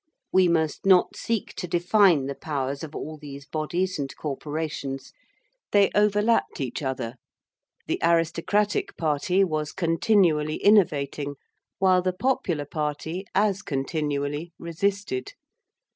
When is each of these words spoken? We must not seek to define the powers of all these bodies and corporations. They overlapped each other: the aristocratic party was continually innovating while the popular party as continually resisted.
We 0.31 0.47
must 0.47 0.83
not 0.83 1.15
seek 1.15 1.53
to 1.57 1.67
define 1.67 2.25
the 2.25 2.33
powers 2.33 2.83
of 2.83 2.95
all 2.95 3.19
these 3.19 3.45
bodies 3.45 3.99
and 3.99 4.11
corporations. 4.17 5.13
They 5.73 5.91
overlapped 5.93 6.59
each 6.59 6.81
other: 6.81 7.17
the 7.85 7.99
aristocratic 8.01 8.97
party 8.97 9.43
was 9.43 9.71
continually 9.71 10.55
innovating 10.55 11.35
while 11.77 12.01
the 12.01 12.13
popular 12.13 12.65
party 12.65 13.25
as 13.35 13.61
continually 13.61 14.53
resisted. 14.57 15.33